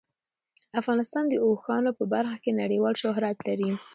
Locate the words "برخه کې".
2.13-2.51